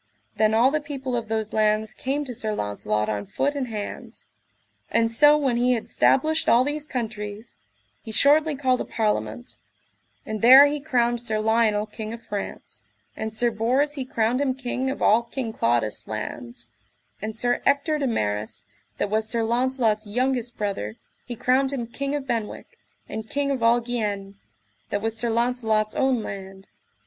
[0.37, 4.25] Then all the people of those lands came to Sir Launcelot on foot and hands.
[4.89, 7.53] And so when he had stablished all these countries,
[8.01, 9.57] he shortly called a parliament;
[10.25, 12.83] and there he crowned Sir Lionel, King of France;
[13.15, 16.69] and Sir Bors [he] crowned him king of all King Claudas' lands;
[17.21, 18.63] and Sir Ector de Maris,
[18.97, 20.95] that was Sir Launcelot's youngest brother,
[21.27, 24.39] he crowned him King of Benwick, and king of all Guienne,
[24.89, 26.69] that was Sir Launcelot's own land.